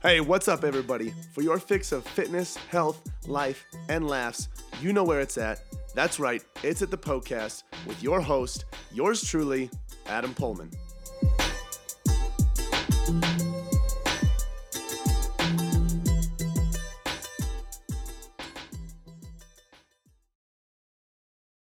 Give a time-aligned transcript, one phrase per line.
[0.00, 1.12] Hey, what's up, everybody?
[1.32, 4.48] For your fix of fitness, health, life, and laughs,
[4.80, 5.60] you know where it's at.
[5.92, 9.68] That's right, it's at the Poecast with your host, yours truly,
[10.06, 10.72] Adam Poehlmann.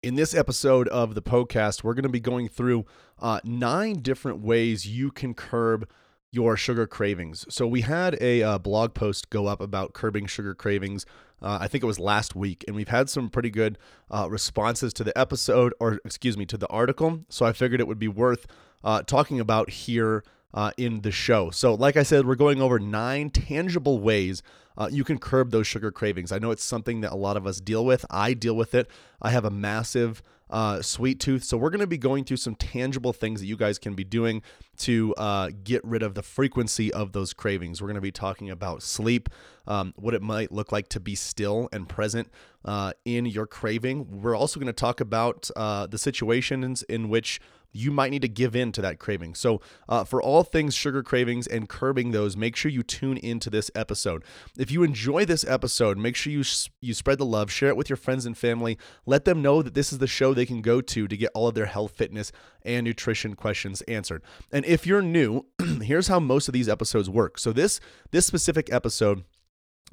[0.02, 2.86] In this episode of the Poecast, we're going to be going through
[3.20, 5.90] uh, nine different ways you can curb
[6.34, 7.46] your sugar cravings.
[7.48, 11.06] So we had a uh, blog post go up about curbing sugar cravings.
[11.42, 13.78] Uh, I think it was last week, and we've had some pretty good
[14.10, 17.24] uh, responses to the episode, or excuse me, to the article.
[17.30, 18.48] So I figured it would be worth
[18.84, 21.52] uh, talking about here uh, in the show.
[21.52, 24.42] So, like I said, we're going over nine tangible ways
[24.78, 26.32] uh, you can curb those sugar cravings.
[26.32, 28.06] I know it's something that a lot of us deal with.
[28.10, 28.90] I deal with it.
[29.22, 31.44] I have a massive uh, sweet tooth.
[31.44, 34.06] So, we're going to be going through some tangible things that you guys can be
[34.06, 34.42] doing
[34.78, 37.82] to uh, get rid of the frequency of those cravings.
[37.82, 39.30] We're going to be talking about sleep,
[39.68, 42.30] um, what it might look like to be still and present
[42.64, 44.22] uh, in your craving.
[44.22, 47.42] We're also going to talk about uh, the situations in which
[47.74, 49.36] you might need to give in to that craving.
[49.36, 53.50] So, uh, for all things sugar cravings and curbing those, make sure you tune into
[53.50, 54.24] this episode.
[54.58, 56.44] If you enjoy this episode, make sure you
[56.80, 58.78] you spread the love, share it with your friends and family.
[59.06, 61.48] Let them know that this is the show they can go to to get all
[61.48, 62.32] of their health, fitness,
[62.64, 64.22] and nutrition questions answered.
[64.52, 65.46] And if you're new,
[65.82, 67.38] here's how most of these episodes work.
[67.40, 67.80] So this
[68.12, 69.24] this specific episode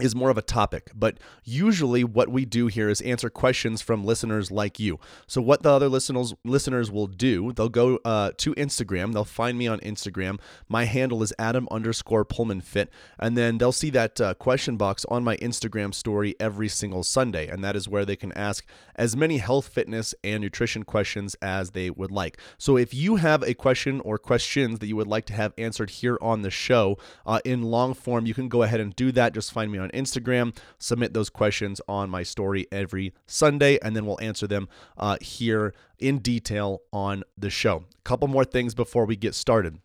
[0.00, 4.04] is more of a topic, but usually what we do here is answer questions from
[4.04, 4.98] listeners like you.
[5.26, 9.58] So what the other listeners listeners will do, they'll go uh, to Instagram, they'll find
[9.58, 10.38] me on Instagram.
[10.68, 15.04] My handle is Adam underscore Poehlmann Fit, and then they'll see that uh, question box
[15.08, 18.64] on my Instagram story every single Sunday, and that is where they can ask
[18.96, 22.38] as many health, fitness, and nutrition questions as they would like.
[22.58, 25.90] So if you have a question or questions that you would like to have answered
[25.90, 29.34] here on the show uh, in long form, you can go ahead and do that.
[29.34, 30.56] Just find me on Instagram.
[30.78, 35.74] Submit those questions on my story every Sunday, and then we'll answer them uh, here
[35.98, 37.84] in detail on the show.
[37.98, 39.78] A couple more things before we get started.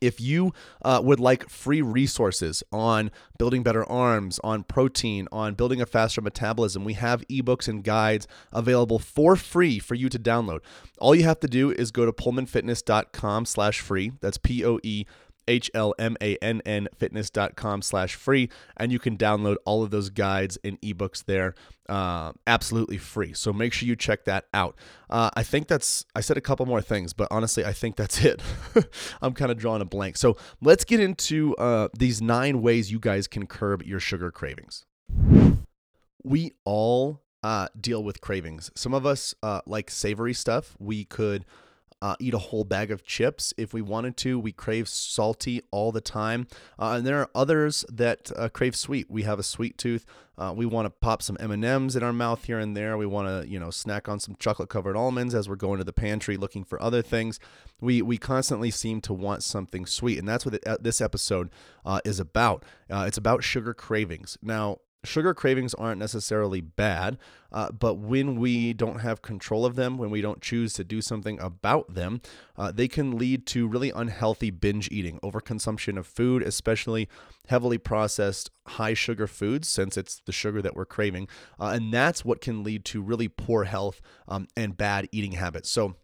[0.00, 0.52] If you
[0.82, 6.20] uh, would like free resources on building better arms, on protein, on building a faster
[6.20, 10.60] metabolism, we have ebooks and guides available for free for you to download.
[10.98, 14.12] All you have to do is go to poehlmannfitness.com slash free.
[14.20, 15.04] That's P-O-E
[15.48, 18.48] H-L-M-A-N-N fitness.com slash free.
[18.76, 21.54] And you can download all of those guides and ebooks there
[21.88, 23.32] uh, absolutely free.
[23.32, 24.76] So make sure you check that out.
[25.10, 28.24] Uh, I think that's, I said a couple more things, but honestly, I think that's
[28.24, 28.40] it.
[29.22, 30.16] I'm kind of drawing a blank.
[30.16, 34.84] So let's get into uh, these nine ways you guys can curb your sugar cravings.
[36.22, 38.70] We all uh, deal with cravings.
[38.74, 40.76] Some of us uh, like savory stuff.
[40.78, 41.44] We could
[42.04, 44.38] uh, eat a whole bag of chips if we wanted to.
[44.38, 46.46] We crave salty all the time,
[46.78, 49.10] uh, and there are others that uh, crave sweet.
[49.10, 50.04] We have a sweet tooth.
[50.36, 52.98] Uh, we want to pop some M and M's in our mouth here and there.
[52.98, 55.84] We want to, you know, snack on some chocolate covered almonds as we're going to
[55.84, 57.40] the pantry looking for other things.
[57.80, 61.48] We we constantly seem to want something sweet, and that's what uh, this episode
[61.86, 62.66] uh, is about.
[62.90, 64.36] it's about sugar cravings.
[64.42, 67.18] Now, sugar cravings aren't necessarily bad,
[67.52, 71.00] uh, but when we don't have control of them, when we don't choose to do
[71.00, 72.20] something about them,
[72.56, 77.08] uh, they can lead to really unhealthy binge eating, overconsumption of food, especially
[77.48, 81.28] heavily processed, high sugar foods, since it's the sugar that we're craving.
[81.60, 85.70] Uh, and that's what can lead to really poor health um, and bad eating habits.
[85.70, 85.96] So,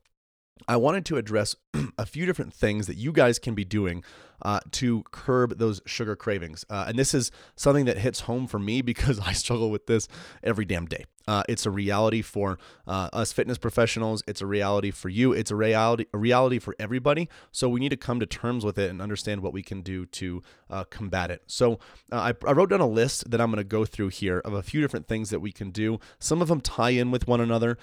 [0.68, 1.54] I wanted to address
[1.98, 4.04] a few different things that you guys can be doing
[4.42, 6.64] uh, to curb those sugar cravings.
[6.70, 10.08] Uh, and this is something that hits home for me because I struggle with this
[10.42, 11.04] every damn day.
[11.26, 14.22] Uh, it's a reality for uh, us fitness professionals.
[14.26, 15.32] It's a reality for you.
[15.32, 17.28] It's a reality, a reality for everybody.
[17.52, 20.06] So we need to come to terms with it and understand what we can do
[20.06, 21.42] to uh, combat it.
[21.46, 21.74] So
[22.12, 24.52] uh, I, I, wrote down a list that I'm going to go through here of
[24.52, 25.98] a few different things that we can do.
[26.18, 27.78] Some of them tie in with one another.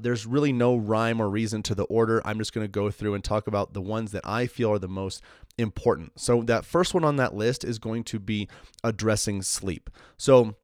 [0.00, 2.20] there's really no rhyme or reason to the order.
[2.24, 4.78] I'm just going to go through and talk about the ones that I feel are
[4.78, 5.22] the most
[5.58, 6.20] important.
[6.20, 8.48] So, that first one on that list is going to be
[8.82, 9.90] addressing sleep.
[10.16, 10.56] So,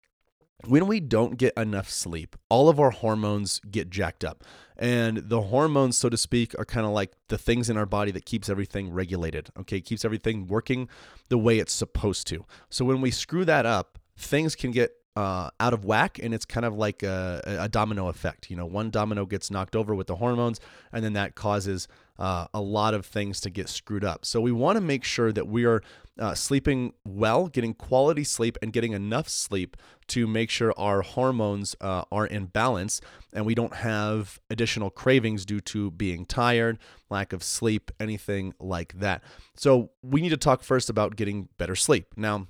[0.66, 4.42] when we don't get enough sleep, all of our hormones get jacked up.
[4.76, 8.10] And the hormones, so to speak, are kind of like the things in our body
[8.12, 9.80] that keeps everything regulated, okay?
[9.80, 10.88] Keeps everything working
[11.28, 12.44] the way it's supposed to.
[12.70, 16.44] So when we screw that up, things can get uh, out of whack and it's
[16.44, 18.50] kind of like a, a, domino effect.
[18.50, 20.60] You know one domino gets knocked over with the hormones
[20.92, 21.88] and then that causes
[22.20, 24.24] uh, a lot of things to get screwed up.
[24.24, 25.82] So we want to make sure that we are
[26.20, 29.76] uh, sleeping well getting quality sleep and getting enough sleep
[30.06, 33.00] to make sure our hormones uh, are in balance
[33.32, 36.78] and we don't have additional cravings due to being tired
[37.10, 39.24] lack of sleep anything like that.
[39.56, 42.06] So we need to talk first about getting better sleep.
[42.16, 42.46] Now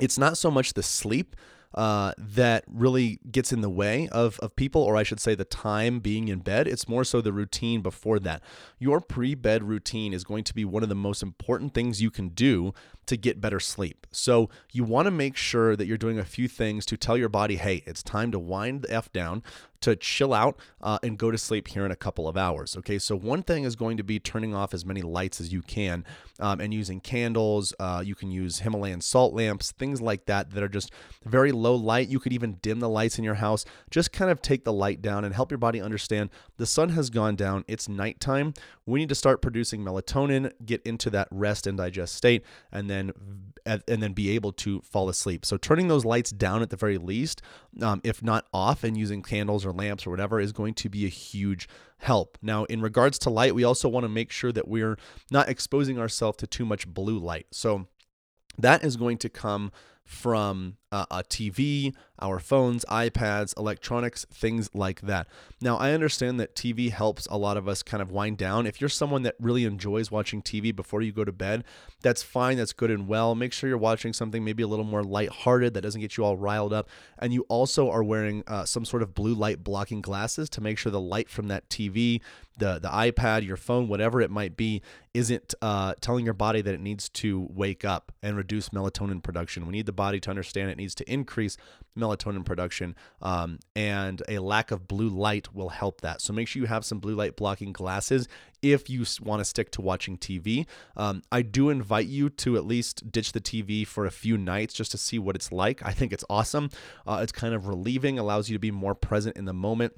[0.00, 1.36] it's not so much the sleep
[1.74, 5.44] uh, that really gets in the way of, of people, or I should say, the
[5.44, 6.68] time being in bed.
[6.68, 8.42] It's more so the routine before that.
[8.78, 12.10] Your pre bed routine is going to be one of the most important things you
[12.10, 12.72] can do
[13.06, 14.06] to get better sleep.
[14.12, 17.28] So, you want to make sure that you're doing a few things to tell your
[17.28, 19.42] body, hey, it's time to wind the F down,
[19.84, 22.76] to chill out uh, and go to sleep here in a couple of hours.
[22.78, 25.60] Okay, so one thing is going to be turning off as many lights as you
[25.62, 26.04] can
[26.40, 27.74] um, and using candles.
[27.78, 30.90] Uh, you can use Himalayan salt lamps, things like that, that are just
[31.24, 32.08] very low light.
[32.08, 33.64] You could even dim the lights in your house.
[33.90, 37.10] Just kind of take the light down and help your body understand the sun has
[37.10, 37.64] gone down.
[37.68, 38.54] It's nighttime.
[38.86, 42.42] We need to start producing melatonin, get into that rest and digest state,
[42.72, 43.12] and then
[43.66, 45.46] and then be able to fall asleep.
[45.46, 47.40] So turning those lights down at the very least,
[47.80, 51.04] um, if not off, and using candles or lamps or whatever is going to be
[51.04, 51.68] a huge
[51.98, 52.38] help.
[52.42, 54.96] Now, in regards to light, we also want to make sure that we're
[55.30, 57.46] not exposing ourselves to too much blue light.
[57.52, 57.86] So
[58.58, 59.72] that is going to come
[60.04, 65.26] from uh, a TV, our phones, iPads, electronics, things like that.
[65.60, 68.64] Now, I understand that TV helps a lot of us kind of wind down.
[68.64, 71.64] If you're someone that really enjoys watching TV before you go to bed,
[72.00, 73.34] that's fine, that's good and well.
[73.34, 76.36] Make sure you're watching something maybe a little more lighthearted that doesn't get you all
[76.36, 76.88] riled up.
[77.18, 80.78] And you also are wearing uh, some sort of blue light blocking glasses to make
[80.78, 82.20] sure the light from that TV,
[82.56, 84.82] the, the iPad, your phone, whatever it might be,
[85.14, 89.66] isn't uh, telling your body that it needs to wake up and reduce melatonin production.
[89.66, 91.56] We need the body to understand it needs to increase
[91.98, 96.20] melatonin production, um, and a lack of blue light will help that.
[96.20, 98.28] So make sure you have some blue light blocking glasses
[98.62, 100.66] if you want to stick to watching TV.
[100.96, 104.74] Um, I do invite you to at least ditch the TV for a few nights
[104.74, 105.84] just to see what it's like.
[105.84, 106.70] I think it's awesome.
[107.06, 109.94] Uh, it's kind of relieving, allows you to be more present in the moment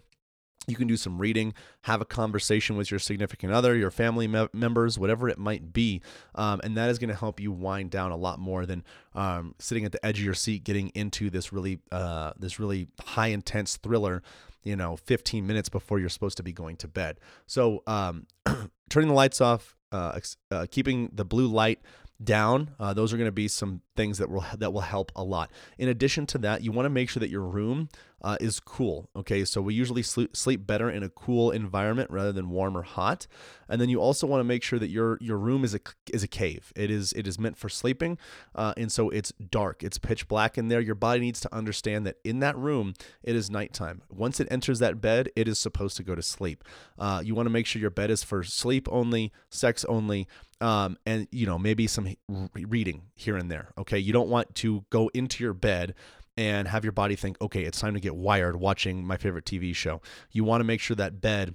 [0.66, 4.48] you can do some reading, have a conversation with your significant other, your family me-
[4.52, 6.02] members, whatever it might be.
[6.34, 8.84] Um, and that is going to help you wind down a lot more than
[9.14, 12.88] um, sitting at the edge of your seat, getting into this really, uh, this really
[13.00, 14.22] high intense thriller,
[14.64, 17.20] you know, 15 minutes before you're supposed to be going to bed.
[17.46, 18.26] So um,
[18.90, 20.18] turning the lights off, uh,
[20.50, 21.80] uh, keeping the blue light
[22.22, 22.70] down.
[22.78, 25.50] Uh, those are going to be some things that will that will help a lot.
[25.78, 27.88] In addition to that, you want to make sure that your room
[28.22, 29.08] uh, is cool.
[29.14, 32.82] Okay, so we usually sleep, sleep better in a cool environment rather than warm or
[32.82, 33.26] hot.
[33.68, 35.80] And then you also want to make sure that your your room is a
[36.12, 36.72] is a cave.
[36.74, 38.18] It is it is meant for sleeping,
[38.54, 39.82] uh, and so it's dark.
[39.82, 40.80] It's pitch black in there.
[40.80, 44.02] Your body needs to understand that in that room it is nighttime.
[44.08, 46.64] Once it enters that bed, it is supposed to go to sleep.
[46.98, 50.26] Uh, you want to make sure your bed is for sleep only, sex only,
[50.60, 52.14] um, and you know maybe some
[52.54, 53.72] reading here and there.
[53.78, 55.94] Okay, you don't want to go into your bed
[56.36, 59.74] and have your body think, okay, it's time to get wired watching my favorite TV
[59.74, 60.02] show.
[60.30, 61.54] You want to make sure that bed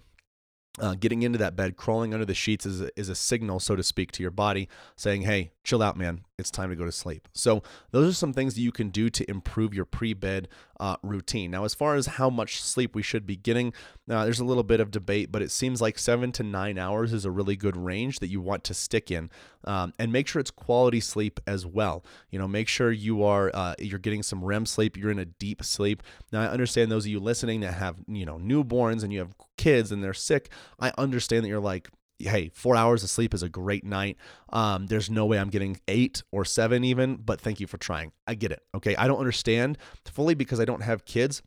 [0.79, 3.75] uh, getting into that bed, crawling under the sheets is a, is a signal, so
[3.75, 6.21] to speak, to your body saying, hey, chill out, man.
[6.37, 7.27] It's time to go to sleep.
[7.33, 7.61] So,
[7.91, 10.47] those are some things that you can do to improve your pre bed
[10.79, 11.51] uh, routine.
[11.51, 13.73] Now, as far as how much sleep we should be getting,
[14.09, 17.13] uh, there's a little bit of debate, but it seems like seven to nine hours
[17.13, 19.29] is a really good range that you want to stick in.
[19.63, 22.03] Um, and make sure it's quality sleep as well.
[22.31, 24.97] You know, make sure you are uh, you're getting some REM sleep.
[24.97, 26.01] You're in a deep sleep.
[26.31, 29.35] Now, I understand those of you listening that have you know newborns and you have
[29.57, 30.49] kids and they're sick.
[30.79, 31.89] I understand that you're like,
[32.27, 34.17] hey, four hours of sleep is a great night.
[34.49, 38.11] Um, there's no way I'm getting eight or seven even, but thank you for trying.
[38.27, 38.61] I get it.
[38.75, 38.95] Okay.
[38.95, 41.41] I don't understand fully because I don't have kids.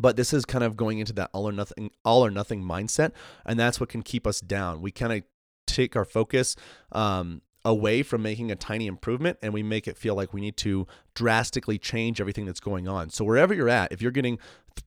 [0.00, 3.12] But this is kind of going into that all or nothing, all or nothing mindset,
[3.44, 4.80] and that's what can keep us down.
[4.80, 5.22] We kind of
[5.66, 6.54] take our focus
[6.92, 10.56] um, away from making a tiny improvement and we make it feel like we need
[10.56, 13.10] to drastically change everything that's going on.
[13.10, 14.38] So, wherever you're at, if you're getting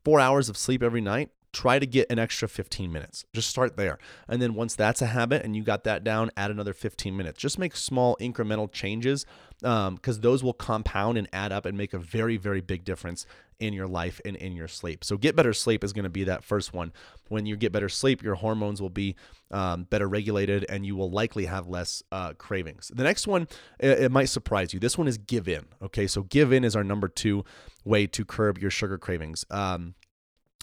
[0.04, 3.26] four hours of sleep every night, try to get an extra 15 minutes.
[3.34, 3.98] Just start there.
[4.28, 7.40] And then once that's a habit and you got that down, add another 15 minutes.
[7.40, 9.26] Just make small incremental changes
[9.60, 13.26] because um, those will compound and add up and make a very, very big difference
[13.60, 15.04] in your life and in your sleep.
[15.04, 16.92] So, get better sleep is going to be that first one.
[17.30, 19.16] When you get better sleep, your hormones will be
[19.52, 22.92] um, better regulated and you will likely have less uh, cravings.
[22.94, 23.48] The next one,
[23.80, 24.80] it, it might surprise you.
[24.80, 25.66] This one is give in.
[25.82, 27.46] Okay, so give in is our number two
[27.86, 29.46] way to curb your sugar cravings.
[29.52, 29.94] Um,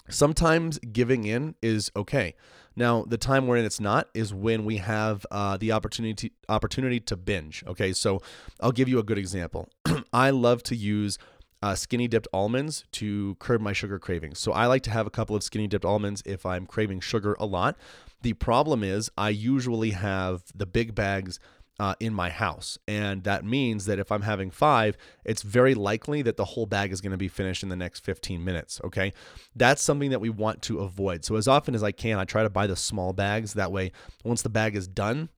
[0.09, 2.35] Sometimes giving in is okay.
[2.75, 7.17] Now, the time wherein it's not is when we have uh, the opportunity opportunity to
[7.17, 7.63] binge.
[7.67, 8.21] Okay, so
[8.61, 9.69] I'll give you a good example.
[10.13, 11.17] I love to use
[11.61, 14.39] uh, skinny dipped almonds to curb my sugar cravings.
[14.39, 17.35] So I like to have a couple of skinny dipped almonds if I'm craving sugar
[17.39, 17.77] a lot.
[18.21, 21.39] The problem is I usually have the big bags
[21.79, 22.77] uh, in my house.
[22.87, 26.91] And that means that if I'm having five, it's very likely that the whole bag
[26.91, 28.81] is going to be finished in the next 15 minutes.
[28.83, 29.13] Okay.
[29.55, 31.23] That's something that we want to avoid.
[31.23, 33.53] So, as often as I can, I try to buy the small bags.
[33.53, 33.91] That way,
[34.23, 35.29] once the bag is done,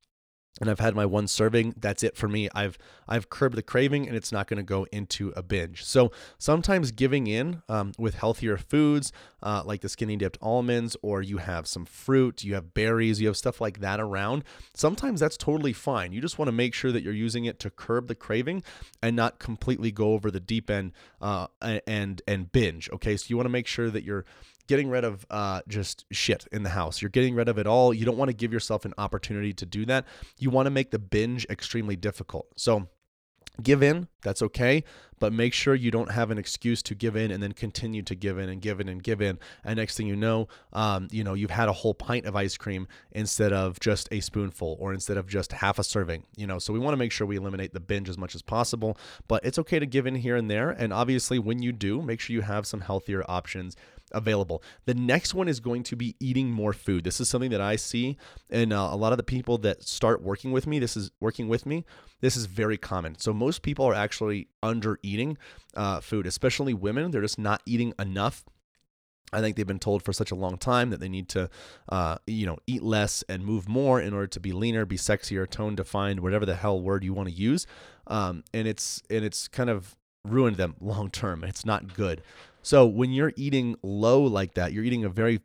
[0.60, 2.50] and I've had my one serving, that's it for me.
[2.54, 2.78] I've
[3.08, 5.84] I've curbed the craving, and it's not going to go into a binge.
[5.84, 11.22] So sometimes giving in um, with healthier foods, uh, like the skinny dipped almonds, or
[11.22, 14.44] you have some fruit, you have berries, you have stuff like that around.
[14.74, 16.12] Sometimes that's totally fine.
[16.12, 18.64] You just want to make sure that you're using it to curb the craving
[19.02, 20.92] and not completely go over the deep end
[21.22, 21.48] uh,
[21.88, 22.90] and and binge.
[22.92, 24.26] Okay, so you want to make sure that you're
[24.72, 27.02] getting rid of uh, just shit in the house.
[27.02, 27.94] You're getting rid of it all.
[27.94, 30.06] You don't want to give yourself an opportunity to do that.
[30.38, 32.48] You want to make the binge extremely difficult.
[32.56, 32.88] So
[33.62, 34.84] give in that's okay
[35.20, 38.16] but make sure you don't have an excuse to give in and then continue to
[38.16, 41.24] give in and give in and give in and next thing you know um, you
[41.24, 44.94] know you've had a whole pint of ice cream instead of just a spoonful or
[44.94, 47.36] instead of just half a serving you know so we want to make sure we
[47.36, 48.98] eliminate the binge as much as possible
[49.28, 52.20] but it's okay to give in here and there and obviously when you do make
[52.20, 53.76] sure you have some healthier options
[54.14, 54.64] available.
[54.86, 57.04] The next one is going to be eating more food.
[57.04, 58.18] This is something that I see
[58.50, 60.80] in uh, a lot of the people that start working with me.
[60.80, 61.86] This is working with me.
[62.22, 63.18] This is very common.
[63.18, 65.38] So most people are actually under eating
[65.76, 67.12] uh, food, especially women.
[67.12, 68.44] They're just not eating enough.
[69.34, 71.50] I think they've been told for such a long time that they need to,
[71.90, 75.50] uh, you know, eat less and move more in order to be leaner, be sexier,
[75.50, 77.66] tone defined, whatever the hell word you want to use.
[78.08, 81.44] Um, and it's and it's kind of ruined them long term.
[81.44, 82.22] It's not good.
[82.64, 85.42] So when you're eating low like that, you're eating a very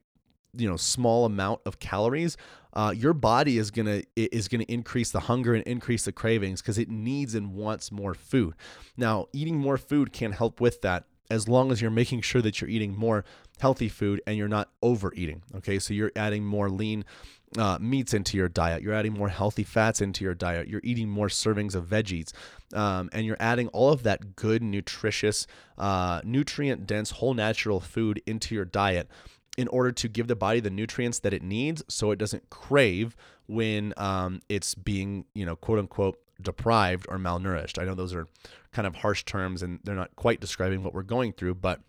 [0.53, 2.37] you know small amount of calories.
[2.73, 6.79] Uh, your body is gonna is gonna increase the hunger and increase the cravings because
[6.79, 8.55] it needs and wants more food.
[8.97, 12.61] Now, eating more food can help with that as long as you're making sure that
[12.61, 13.25] you're eating more
[13.59, 15.43] healthy food and you're not overeating.
[15.57, 17.05] Okay, so you're adding more lean
[17.57, 18.83] uh, meats into your diet.
[18.83, 20.69] You're adding more healthy fats into your diet.
[20.69, 22.33] You're eating more servings of veggies.
[22.75, 25.47] Um, and you're adding all of that good, nutritious,
[25.79, 29.09] uh, nutrient dense, whole natural food into your diet
[29.57, 33.17] in order to give the body the nutrients that it needs so it doesn't crave
[33.47, 37.81] when um, it's being, you know, quote unquote, deprived or malnourished.
[37.81, 38.27] I know those are
[38.73, 41.81] kind of harsh terms and they're not quite describing what we're going through, but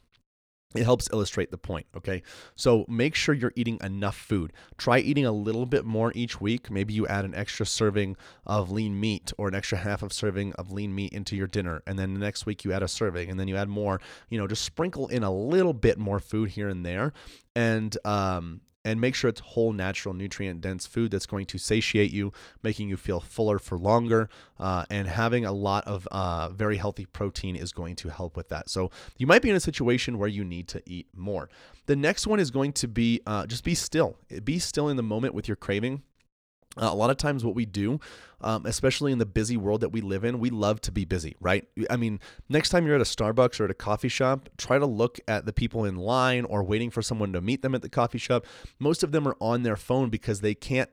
[0.75, 2.21] it helps illustrate the point, okay?
[2.55, 4.51] So make sure you're eating enough food.
[4.77, 6.69] Try eating a little bit more each week.
[6.69, 10.53] Maybe you add an extra serving of lean meat or an extra half of serving
[10.53, 11.83] of lean meat into your dinner.
[11.88, 14.01] And then the next week you add a serving and then you add more.
[14.29, 17.13] You know, just sprinkle in a little bit more food here and there.
[17.55, 22.10] And um, and make sure it's whole, natural, nutrient dense food that's going to satiate
[22.10, 22.32] you,
[22.63, 24.29] making you feel fuller for longer.
[24.58, 28.48] Uh, and having a lot of uh, very healthy protein is going to help with
[28.48, 28.70] that.
[28.70, 31.50] So you might be in a situation where you need to eat more.
[31.86, 34.15] The next one is going to be uh, just be still.
[34.46, 36.03] Be still in the moment with your craving.
[36.77, 38.00] Uh, a lot of times, what we do,
[38.41, 41.36] um, especially in the busy world that we live in, we love to be busy,
[41.39, 41.67] right?
[41.89, 42.19] I mean,
[42.50, 45.46] next time you're at a Starbucks or at a coffee shop, try to look at
[45.46, 48.46] the people in line or waiting for someone to meet them at the coffee shop.
[48.79, 50.89] Most of them are on their phone because they can't,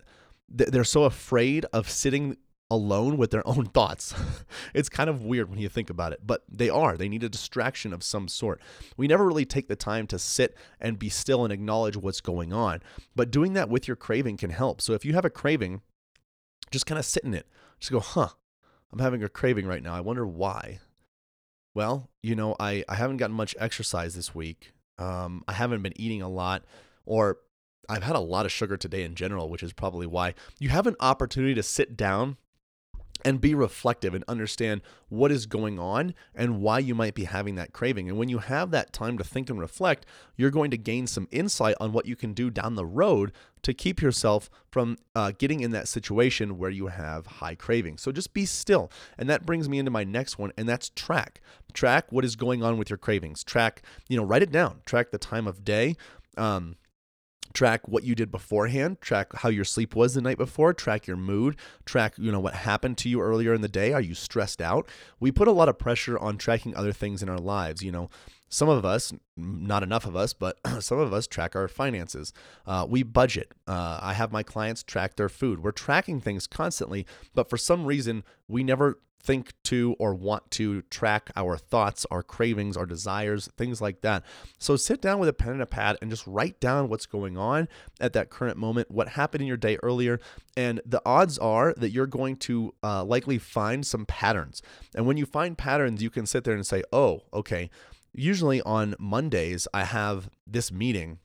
[0.48, 2.36] they're so afraid of sitting
[2.70, 4.14] alone with their own thoughts.
[4.74, 6.96] it's kind of weird when you think about it, but they are.
[6.96, 8.60] They need a distraction of some sort.
[8.96, 12.52] We never really take the time to sit and be still and acknowledge what's going
[12.52, 12.80] on.
[13.14, 14.80] But doing that with your craving can help.
[14.80, 15.82] So if you have a craving,
[16.70, 17.46] just kind of sit in it.
[17.78, 18.28] Just go, huh,
[18.92, 19.94] I'm having a craving right now.
[19.94, 20.80] I wonder why.
[21.74, 24.72] Well, you know, I, I haven't gotten much exercise this week.
[24.98, 26.64] Um, I haven't been eating a lot,
[27.04, 27.38] or
[27.88, 30.34] I've had a lot of sugar today in general, which is probably why.
[30.60, 32.36] You have an opportunity to sit down
[33.24, 37.54] and be reflective and understand what is going on and why you might be having
[37.54, 38.08] that craving.
[38.08, 40.04] And when you have that time to think and reflect,
[40.36, 43.72] you're going to gain some insight on what you can do down the road to
[43.72, 48.02] keep yourself from uh, getting in that situation where you have high cravings.
[48.02, 48.90] So just be still.
[49.16, 51.40] And that brings me into my next one, and that's track.
[51.72, 53.42] Track what is going on with your cravings.
[53.42, 54.80] Track, you know, write it down.
[54.84, 55.96] Track the time of day.
[56.36, 56.76] Um,
[57.54, 61.16] track what you did beforehand track how your sleep was the night before track your
[61.16, 63.92] mood track you know what happened to you earlier in the day.
[63.92, 64.88] Are you stressed out?
[65.20, 68.10] We put a lot of pressure on tracking other things in our lives you know.
[68.48, 72.32] Some of us not enough of us but some of us track our finances.
[72.66, 73.52] Uh, we budget.
[73.66, 75.62] Uh, i have my clients track their food.
[75.62, 80.82] We're tracking things constantly but for some reason we never think to or want to
[80.82, 84.22] track our thoughts, our cravings, our desires, things like that.
[84.58, 87.38] So sit down with a pen and a pad and just write down what's going
[87.38, 87.68] on
[88.00, 90.20] at that current moment, what happened in your day earlier.
[90.56, 94.62] And the odds are that you're going to uh, likely find some patterns.
[94.94, 97.70] And when you find patterns, you can sit there and say, oh, okay.
[98.12, 101.18] Usually on Mondays, I have this meeting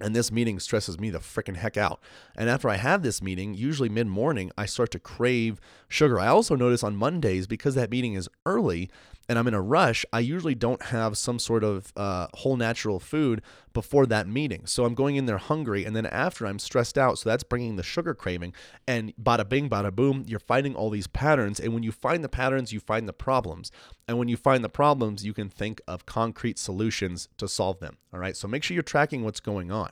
[0.00, 2.00] and this meeting stresses me the freaking heck out.
[2.36, 6.18] And after I have this meeting, usually mid morning, I start to crave sugar.
[6.18, 8.90] I also notice on Mondays, because that meeting is early
[9.30, 12.98] and I'm in a rush, I usually don't have some sort of uh, whole natural
[12.98, 14.66] food before that meeting.
[14.66, 17.16] So I'm going in there hungry, and then after I'm stressed out.
[17.16, 18.54] So that's bringing the sugar craving.
[18.88, 21.60] And bada bing, bada boom, you're finding all these patterns.
[21.60, 23.70] And when you find the patterns, you find the problems.
[24.08, 27.98] And when you find the problems, you can think of concrete solutions to solve them.
[28.12, 28.36] All right.
[28.36, 29.90] So make sure you're tracking what's going on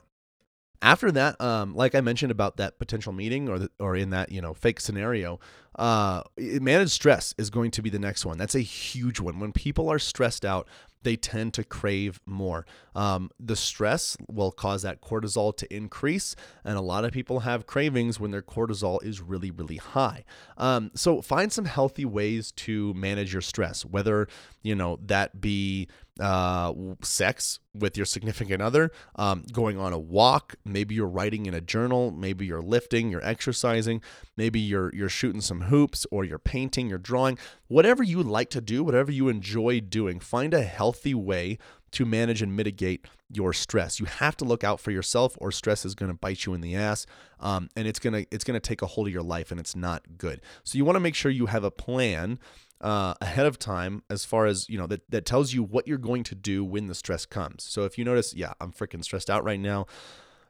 [0.81, 4.31] after that, um, like I mentioned about that potential meeting or the, or in that
[4.31, 5.39] you know fake scenario,
[5.77, 8.37] uh, managed stress is going to be the next one.
[8.37, 9.39] That's a huge one.
[9.39, 10.67] When people are stressed out,
[11.03, 12.65] they tend to crave more.
[12.95, 17.65] Um, the stress will cause that cortisol to increase, and a lot of people have
[17.67, 20.25] cravings when their cortisol is really, really high.
[20.57, 24.27] Um, so find some healthy ways to manage your stress, whether
[24.61, 25.87] you know that be
[26.19, 31.53] uh, sex with your significant other, um, going on a walk, maybe you're writing in
[31.53, 34.01] a journal, maybe you're lifting, you're exercising,
[34.35, 38.61] maybe you're you're shooting some hoops or you're painting, you're drawing, whatever you like to
[38.61, 41.57] do, whatever you enjoy doing, find a healthy way
[41.91, 43.99] to manage and mitigate your stress.
[43.99, 46.61] You have to look out for yourself, or stress is going to bite you in
[46.61, 47.05] the ass,
[47.39, 50.17] um, and it's gonna it's gonna take a hold of your life, and it's not
[50.17, 50.41] good.
[50.63, 52.39] So you want to make sure you have a plan
[52.81, 55.97] uh, ahead of time as far as you know that that tells you what you're
[55.97, 57.63] going to do when the stress comes.
[57.63, 59.85] So if you notice, yeah, I'm freaking stressed out right now.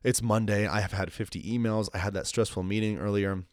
[0.03, 0.65] It's Monday.
[0.65, 1.89] I have had 50 emails.
[1.93, 3.43] I had that stressful meeting earlier.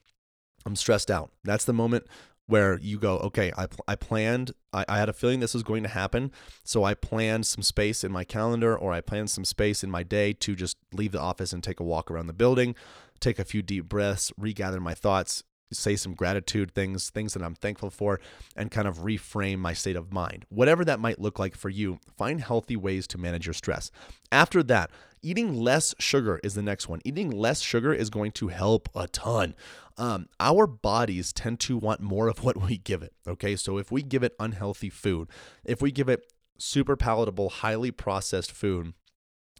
[0.64, 1.32] I'm stressed out.
[1.42, 2.06] That's the moment
[2.46, 5.82] where you go, okay, I, I planned, I, I had a feeling this was going
[5.82, 6.30] to happen.
[6.62, 10.04] So I planned some space in my calendar or I planned some space in my
[10.04, 12.76] day to just leave the office and take a walk around the building,
[13.18, 15.42] take a few deep breaths, regather my thoughts,
[15.72, 18.20] say some gratitude things, things that I'm thankful for,
[18.54, 20.46] and kind of reframe my state of mind.
[20.48, 23.90] Whatever that might look like for you, find healthy ways to manage your stress.
[24.30, 24.90] After that,
[25.22, 27.00] eating less sugar is the next one.
[27.04, 29.54] Eating less sugar is going to help a ton.
[29.98, 33.12] Um, our bodies tend to want more of what we give it.
[33.26, 35.28] Okay, so if we give it unhealthy food,
[35.64, 38.94] if we give it super palatable, highly processed food,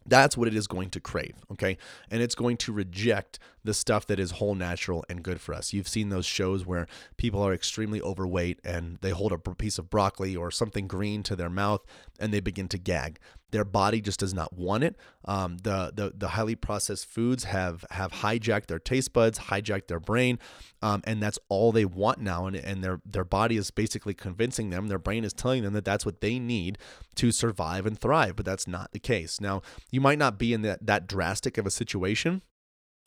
[0.07, 1.77] that's what it is going to crave, okay?
[2.09, 5.73] And it's going to reject the stuff that is whole natural and good for us.
[5.73, 6.87] You've seen those shows where
[7.17, 11.35] people are extremely overweight and they hold a piece of broccoli or something green to
[11.35, 11.81] their mouth
[12.19, 13.19] and they begin to gag.
[13.51, 14.95] Their body just does not want it.
[15.25, 19.99] Um, the, the the highly processed foods have have hijacked their taste buds, hijacked their
[19.99, 20.39] brain,
[20.81, 22.45] um, and that's all they want now.
[22.45, 25.85] And, and their their body is basically convincing them, their brain is telling them that
[25.85, 26.77] that's what they need
[27.15, 28.35] to survive and thrive.
[28.35, 29.39] But that's not the case.
[29.39, 32.41] Now you might not be in that that drastic of a situation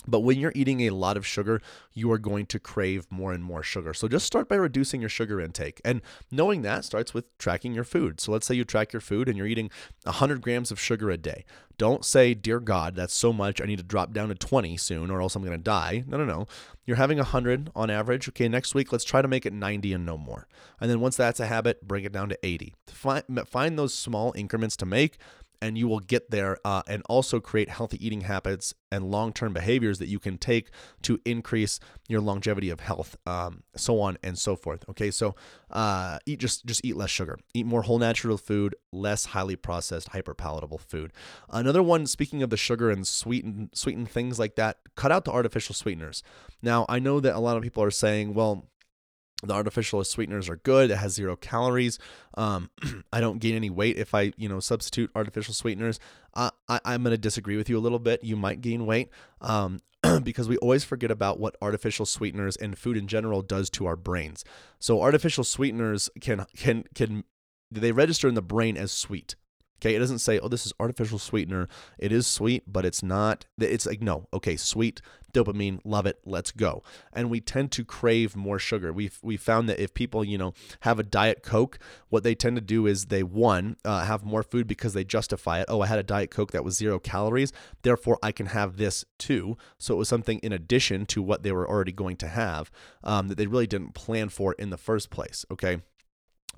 [0.06, 1.60] but when you're eating a lot of sugar,
[1.92, 3.92] you are going to crave more and more sugar.
[3.92, 5.80] So just start by reducing your sugar intake.
[5.84, 8.20] And knowing that starts with tracking your food.
[8.20, 9.70] So let's say you track your food and you're eating
[10.04, 11.44] 100 grams of sugar a day.
[11.76, 13.60] Don't say, Dear God, that's so much.
[13.60, 16.04] I need to drop down to 20 soon or else I'm going to die.
[16.06, 16.46] No, no, no.
[16.84, 18.28] You're having 100 on average.
[18.28, 20.46] Okay, next week, let's try to make it 90 and no more.
[20.80, 22.74] And then once that's a habit, bring it down to 80.
[22.88, 25.18] Find, those small increments to make
[25.62, 29.98] and you will get there uh, and also create healthy eating habits and long-term behaviors
[29.98, 30.70] that you can take
[31.02, 35.10] to increase your longevity of health um, so on and so forth okay?
[35.10, 35.34] So
[35.70, 37.38] uh, eat just just eat less sugar.
[37.54, 41.12] Eat more whole natural food less highly processed hyper palatable food.
[41.48, 45.32] Another one speaking of the sugar and sweetened sweetened things like that cut out the
[45.32, 46.22] artificial sweeteners.
[46.62, 48.66] Now i know that a lot of people are saying well
[49.42, 50.90] the artificial sweeteners are good.
[50.90, 51.98] It has zero calories.
[52.34, 52.70] Um,
[53.12, 55.98] I don't gain any weight if I, you know, substitute artificial sweeteners.
[56.34, 58.22] Uh, I, I'm going to disagree with you a little bit.
[58.22, 59.08] You might gain weight
[59.40, 59.80] um,
[60.22, 63.96] because we always forget about what artificial sweeteners and food in general does to our
[63.96, 64.44] brains.
[64.78, 67.24] So artificial sweeteners can can can
[67.70, 69.36] they register in the brain as sweet.
[69.80, 71.66] Okay, it doesn't say, oh, this is artificial sweetener.
[71.98, 73.46] It is sweet, but it's not.
[73.58, 75.00] It's like, no, okay, sweet,
[75.32, 76.82] dopamine, love it, let's go.
[77.12, 78.92] And we tend to crave more sugar.
[78.92, 82.56] We've, we found that if people, you know, have a Diet Coke, what they tend
[82.56, 85.66] to do is they, one, uh, have more food because they justify it.
[85.68, 89.04] Oh, I had a Diet Coke that was zero calories, therefore I can have this
[89.18, 89.56] too.
[89.78, 92.70] So it was something in addition to what they were already going to have
[93.04, 95.78] um, that they really didn't plan for in the first place, okay?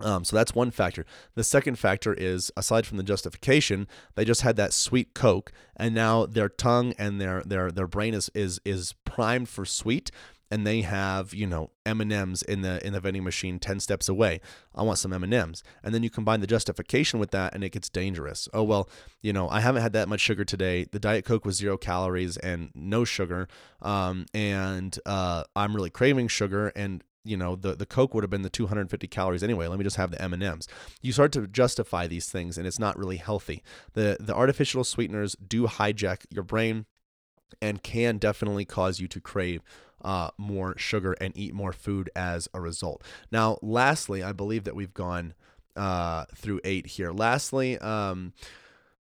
[0.00, 1.05] Um, so that's one factor.
[1.35, 5.94] The second factor is, aside from the justification, they just had that sweet Coke, and
[5.94, 10.11] now their tongue and their their their brain is is is primed for sweet,
[10.50, 13.81] and they have you know M and M's in the in the vending machine ten
[13.81, 14.40] steps away.
[14.74, 17.62] I want some M and M's, and then you combine the justification with that, and
[17.62, 18.48] it gets dangerous.
[18.55, 18.88] Oh well,
[19.20, 20.85] you know I haven't had that much sugar today.
[20.90, 23.46] The Diet Coke was zero calories and no sugar,
[23.83, 28.30] um, and uh, I'm really craving sugar, and you know the the coke would have
[28.30, 30.66] been the 250 calories anyway let me just have the m&ms
[31.00, 33.62] you start to justify these things and it's not really healthy
[33.94, 36.87] the the artificial sweeteners do hijack your brain
[37.61, 39.62] and can definitely cause you to crave
[40.04, 44.74] uh, more sugar and eat more food as a result now lastly i believe that
[44.74, 45.35] we've gone
[45.76, 47.12] uh, through eight here.
[47.12, 48.32] Lastly, um,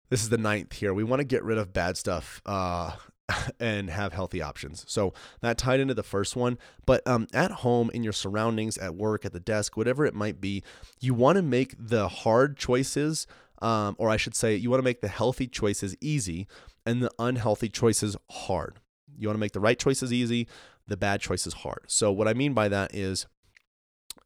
[0.08, 0.92] this is the ninth here.
[0.92, 2.92] We want to get rid of bad stuff uh,
[3.60, 4.84] and have healthy options.
[4.88, 6.58] So that tied into the first one.
[6.86, 10.40] But um, at home, in your surroundings, at work, at the desk, whatever it might
[10.40, 10.62] be,
[11.00, 13.26] you want to make the hard choices,
[13.62, 16.46] um, or I should say, you want to make the healthy choices easy
[16.86, 18.78] and the unhealthy choices hard.
[19.18, 20.48] You want to make the right choices easy,
[20.86, 21.84] the bad choices hard.
[21.88, 23.26] So, what I mean by that is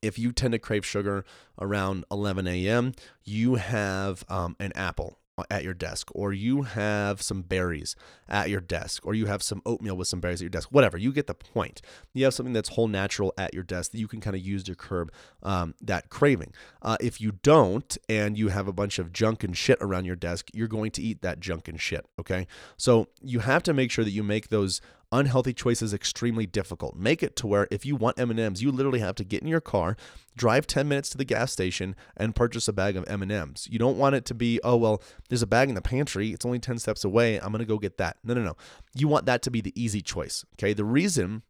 [0.02, 1.24] if you tend to crave sugar
[1.60, 2.92] around 11 a.m.,
[3.24, 5.18] you have um, an apple
[5.50, 7.96] at your desk, or you have some berries
[8.28, 10.96] at your desk, or you have some oatmeal with some berries at your desk, whatever,
[10.96, 11.82] you get the point.
[12.12, 14.62] You have something that's whole natural at your desk that you can kind of use
[14.64, 16.52] to curb um, that craving.
[16.82, 20.16] Uh, if you don't, and you have a bunch of junk and shit around your
[20.16, 22.06] desk, you're going to eat that junk and shit.
[22.18, 22.46] Okay.
[22.76, 24.80] So you have to make sure that you make those
[25.14, 26.96] unhealthy choices extremely difficult.
[26.96, 29.60] Make it to where if you want M&Ms, you literally have to get in your
[29.60, 29.96] car,
[30.36, 33.68] drive 10 minutes to the gas station and purchase a bag of M&Ms.
[33.70, 36.30] You don't want it to be, "Oh, well, there's a bag in the pantry.
[36.30, 37.36] It's only 10 steps away.
[37.36, 38.56] I'm going to go get that." No, no, no.
[38.94, 40.44] You want that to be the easy choice.
[40.56, 40.72] Okay?
[40.72, 41.42] The reason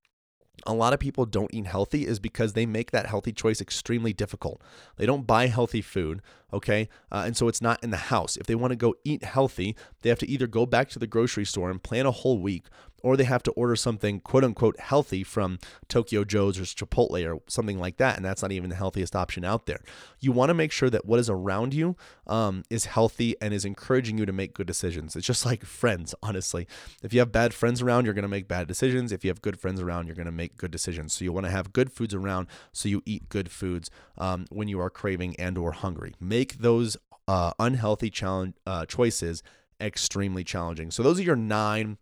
[0.66, 4.12] a lot of people don't eat healthy is because they make that healthy choice extremely
[4.12, 4.62] difficult.
[4.96, 6.22] They don't buy healthy food,
[6.52, 6.88] okay?
[7.10, 8.36] Uh, and so it's not in the house.
[8.36, 11.06] If they want to go eat healthy, they have to either go back to the
[11.06, 12.66] grocery store and plan a whole week,
[13.04, 17.40] or they have to order something quote unquote healthy from Tokyo Joe's or Chipotle or
[17.46, 18.16] something like that.
[18.16, 19.80] And that's not even the healthiest option out there.
[20.20, 23.66] You want to make sure that what is around you um, is healthy and is
[23.66, 25.14] encouraging you to make good decisions.
[25.14, 26.66] It's just like friends, honestly.
[27.02, 29.12] If you have bad friends around, you're going to make bad decisions.
[29.12, 31.12] If you have good friends around, you're going to make good decisions.
[31.12, 34.68] So you want to have good foods around so you eat good foods um, when
[34.68, 36.14] you are craving and or hungry.
[36.18, 36.96] Make those
[37.28, 39.42] uh, unhealthy challenge uh, choices
[39.80, 40.90] extremely challenging.
[40.90, 41.98] So those are your nine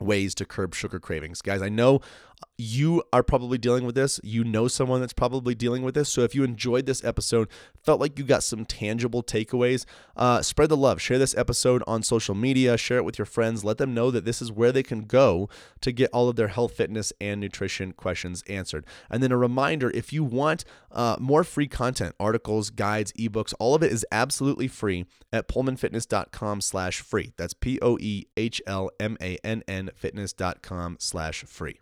[0.00, 1.42] ways to curb sugar cravings.
[1.42, 2.00] Guys, I know
[2.58, 4.20] you are probably dealing with this.
[4.22, 6.08] You know someone that's probably dealing with this.
[6.08, 7.48] So if you enjoyed this episode,
[7.82, 9.84] felt like you got some tangible takeaways,
[10.16, 11.00] uh, spread the love.
[11.00, 12.76] Share this episode on social media.
[12.76, 13.64] Share it with your friends.
[13.64, 15.48] Let them know that this is where they can go
[15.80, 18.86] to get all of their health, fitness, and nutrition questions answered.
[19.10, 23.74] And then a reminder if you want uh, more free content, articles, guides, ebooks, all
[23.74, 27.32] of it is absolutely free at poehlmannfitness.com slash free.
[27.36, 31.81] That's P O E H L M A N N fitness.com slash free.